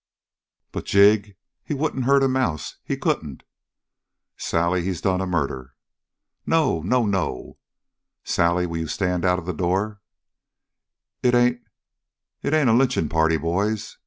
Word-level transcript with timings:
"But 0.71 0.85
Jig 0.85 1.37
he 1.63 1.75
wouldn't 1.75 2.05
hurt 2.05 2.23
a 2.23 2.27
mouse 2.27 2.77
he 2.83 2.97
couldn't!" 2.97 3.43
"Sally, 4.35 4.83
he's 4.83 4.99
done 4.99 5.21
a 5.21 5.27
murder!" 5.27 5.75
"No, 6.43 6.81
no, 6.81 7.05
no!" 7.05 7.59
"Sally, 8.23 8.65
will 8.65 8.79
you 8.79 8.87
stand 8.87 9.25
out 9.25 9.37
of 9.37 9.45
the 9.45 9.53
door?" 9.53 10.01
"It 11.21 11.35
ain't 11.35 11.61
it 12.41 12.51
ain't 12.51 12.67
a 12.71 12.73
lynching 12.73 13.09
party, 13.09 13.37
boys? 13.37 13.99